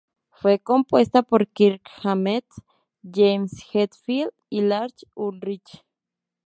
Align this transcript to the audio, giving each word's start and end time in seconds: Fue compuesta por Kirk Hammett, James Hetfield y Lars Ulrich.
Fue 0.31 0.57
compuesta 0.57 1.21
por 1.21 1.47
Kirk 1.49 1.87
Hammett, 2.03 2.47
James 3.03 3.63
Hetfield 3.71 4.31
y 4.49 4.61
Lars 4.61 5.05
Ulrich. 5.13 5.83